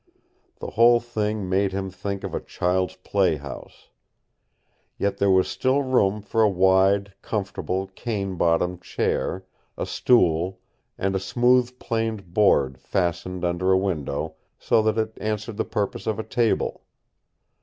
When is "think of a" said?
1.91-2.39